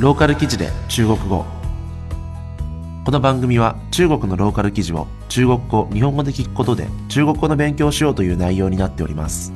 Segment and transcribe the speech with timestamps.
[0.00, 1.44] ローカル記事で中国語。
[3.04, 9.52] この番組は中国のローカル記事を中国語日本語で聞くことで中国語の勉強をしようという内容になっております。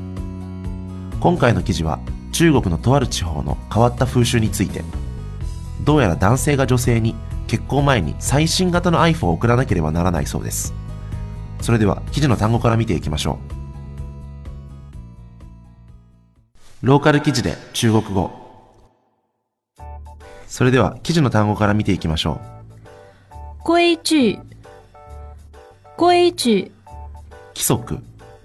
[1.18, 1.98] 今回の記事は
[2.32, 4.84] 中国のとある地方の変わった風習について
[5.82, 7.14] どうやら男性が女性に
[7.46, 10.74] 結婚前に最新型の iPhone を送らなければならないそうです。
[11.62, 13.38] それでは記事の単語から見ていきましょ
[16.82, 16.86] う。
[16.86, 18.43] ローカル記事で中国語。
[20.54, 22.40] それでは記事の単語から見ていきましょ
[23.64, 23.68] う。
[23.68, 24.38] 規矩
[25.98, 26.70] 規矩
[27.56, 27.98] 規則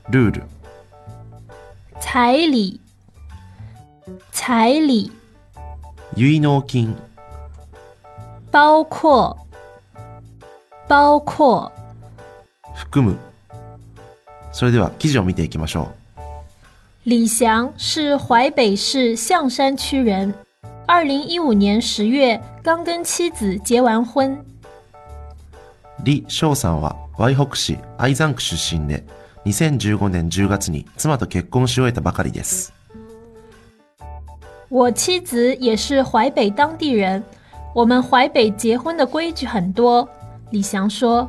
[0.09, 0.43] ルール。
[1.99, 2.79] 彩礼
[4.31, 5.11] 彩礼
[6.15, 6.97] 結納金。
[8.51, 9.37] 包括
[10.87, 11.71] 包括.
[12.73, 13.19] 含む。
[14.51, 15.91] それでは記事を見ていきましょ
[17.05, 17.07] う。
[17.07, 20.33] 李翔是淮北市象山区人
[20.88, 24.36] 二零一五年十月刚跟妻子结完婚
[26.04, 29.04] 李翔さんは淮北市愛山区出身で
[29.44, 32.72] 2015年10月に妻と結婚し終えたばかりです
[34.70, 37.22] 我妻子也是淮北当地人
[37.74, 40.08] 我们淮北结婚的规矩很多，
[40.50, 41.28] 李翔说。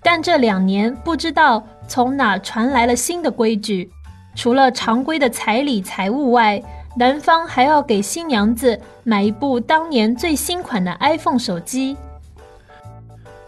[0.00, 3.90] 但这两年不知道从哪传来了新的规矩，
[4.34, 6.60] 除了常规的彩礼财物外，
[6.97, 11.95] 男方还要给新娘子买一部当年最新款的 iPhone 手机。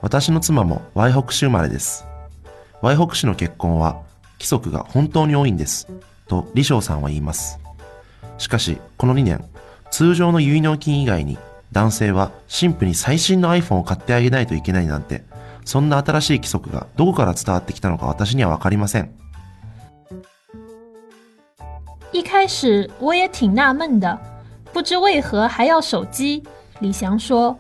[0.02, 2.06] 私の妻も淮北市生まれです。
[2.84, 5.88] 淮北市の結婚は規則が本当に多いんです。
[6.28, 7.60] と李翔さんは言います。
[8.38, 9.44] しかし、この2年、
[9.90, 11.40] 通常の結納金以外に
[11.72, 15.24] 男性は新婦に最新の iPhone を買ってあげないといけないなんて、
[15.66, 19.10] そんな新しい規則がどこから伝わってきたのか私にはわかりません。
[22.13, 24.19] 一开始我也挺纳闷的，
[24.73, 26.43] 不知为何还要手机。
[26.81, 27.57] 李翔说：“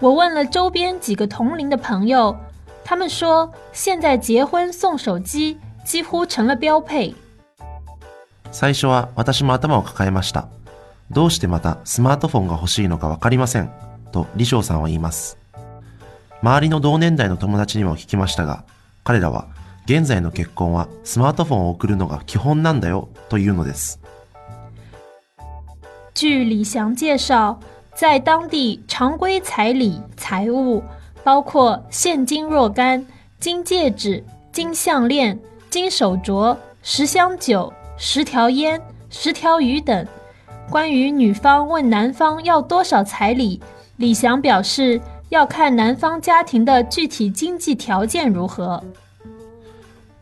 [0.00, 2.36] 我问了周边几个同龄的朋友，
[2.84, 7.14] 他们说现在结婚送手机几乎成了标配。”
[8.50, 10.48] 最初は私も頭を抱えました。
[11.10, 13.70] どうしてまたスマートフォンが欲しいのかわかりません。
[14.12, 15.38] と李翔さんは言います。
[16.42, 18.64] 周りの同年代の友達にも聞きましたが、
[19.04, 19.46] 彼らは
[19.86, 23.98] 現在の結婚はスマートフォンを送るのが基本なんだよというのです。
[26.14, 27.58] 据李翔介绍，
[27.94, 30.82] 在当地常规彩礼财物
[31.24, 33.04] 包括现金若干、
[33.40, 34.22] 金戒指、
[34.52, 35.38] 金项链、
[35.70, 38.80] 金手镯、十箱酒、十条烟、
[39.10, 40.06] 十条鱼等。
[40.70, 43.60] 关于女方问男方要多少彩礼，
[43.96, 48.82] 李翔表示要看男方家庭的具体经济条件如何。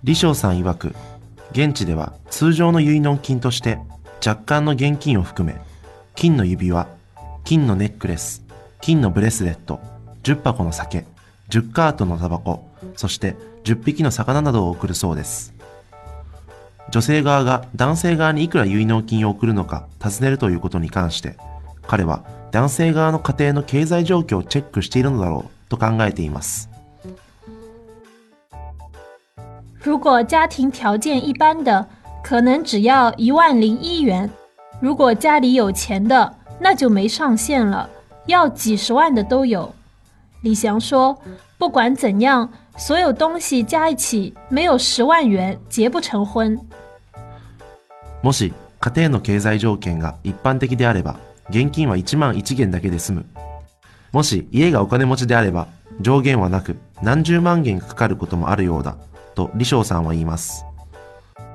[0.05, 0.93] 李翔さん曰く、
[1.51, 3.79] 現地では通常の結納金として
[4.23, 5.59] 若干の現金を含め、
[6.13, 6.87] 金の指輪、
[7.43, 8.43] 金のネックレス、
[8.81, 9.79] 金のブレスレット、
[10.21, 11.05] 10箱の酒、
[11.49, 15.55] 10カートのタバコ、そして10匹の魚などを送るそうです。
[16.91, 21.35] 女性側が男性側にいくら結納金を送るのか尋ねるということに関して、
[21.87, 26.74] 彼は男性側の家庭の経済状況をチェックしているのだろうと考えています。
[29.84, 31.86] 如果家庭条件一般的，
[32.22, 34.28] 可能只要一万零一元；
[34.80, 37.88] 如果家里有钱的，那就没上限了，
[38.26, 39.72] 要几十万的都有。
[40.42, 41.18] 李翔说：“
[41.58, 46.58] 不管怎样，所有东西加一起，没有十万元结不成婚。”
[48.22, 51.16] もし家庭の経済条件が一般的であれば、
[51.48, 53.26] 現金は1万1元だけで済む。
[54.12, 55.66] もし家がお金持ちであれば、
[56.00, 58.96] 上限はなく何十万元かかることもあるようだ、
[59.35, 60.65] と李翔さんは言います。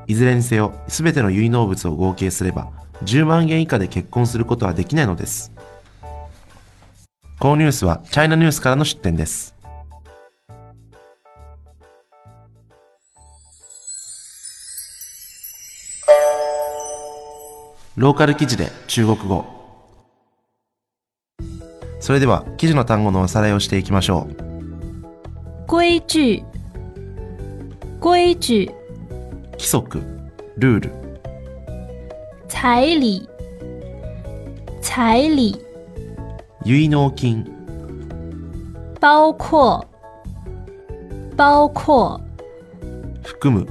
[0.07, 2.69] いずれにせよ、すべての結納物を合計すれば、
[3.05, 5.53] 10万元以下で結婚することはできないのです。
[7.39, 9.55] このニュースはチャイナニュースからの出展です。
[17.97, 19.45] ローカル記事で中国語。
[21.99, 24.51] それでは記事の単語のおさらいをしていきましょう。
[25.67, 26.45] 規矩
[28.01, 28.71] 規矩。
[29.53, 30.01] 規則。
[30.57, 30.93] ルール。
[32.49, 33.29] 彩礼。
[34.81, 35.55] 彩礼。
[36.65, 37.45] 結納金。
[39.01, 39.87] 包括。
[41.37, 42.21] 包括。
[43.23, 43.67] 含む。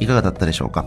[0.00, 0.86] いかがだったでしょうか？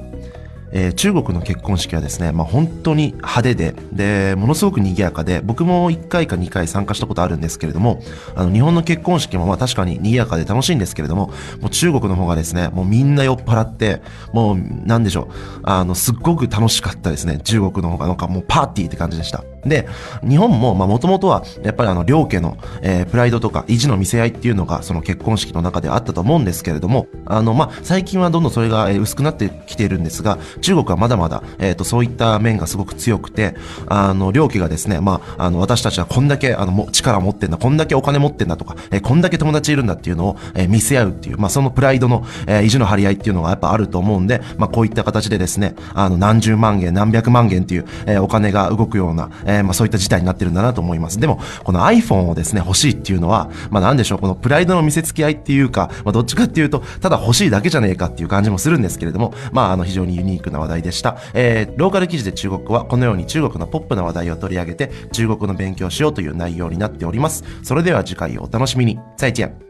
[0.71, 8.01] えー、中国の結婚式はですね、まあ、本当に派手で、で、ものすごく賑やかで、僕も1回か2回参加したことあるんですけれども、
[8.35, 11.27] あの、日本の結婚式もまあ確かに賑やかで楽しいんですけれども、
[11.61, 14.01] もう中国の方がですね、もうみんな酔っ払って、
[14.33, 17.39] もう、なんでしょう、あの、すっごく楽しかったですね。
[17.43, 19.43] 中国の方がなんかもうパーティーって感じでした。
[19.67, 19.87] で、
[20.27, 33.55] 日本も、まあ、もともとは、やっぱりあの、両家の、えー、プライドとか、意地の見せ合いっていうのが、その結婚式の中であったと思うんですけれども、あの、まあ、最近はどんどんそれが、えー、薄くなってきているんですが、中国はまだまだ、えっ、ー、と、そういった面がすごく強くて、
[33.87, 51.19] あの、両家がですね、まあ、あの、私たちはこんだけ、あの、も力持ってんだ、こんだけお金持ってんだとか、えー、こんだけ友達いるんだっていうのを、えー、見せ合うっていう、まあ、そのプライドの、えー、意地の張り合いっていうのがやっぱあると思うんで、まあ、こういった形でですね、あの、何十万元、何百万元っていう、えー、お金が動くような、えー、まあ、そういった事態になってるんだなと思います。
[51.19, 61.17] でも、この iPhone をですね、欲しいっていうのは、まあ、なんでしょう、このプライドの見せつけ合いっていうか、まあ、どっちかっていうと、ただ欲しいだけじゃねえかっていう感じもするんですけれども、まあ、あの、非常にユニークな話題でした。
[61.33, 67.43] えー、ローカル記事で中国は、このように中国のポップな話題を取り上げて、中国の勉強しようという内容になっております。
[67.63, 68.99] それでは次回をお楽しみに。
[69.17, 69.66] 再见。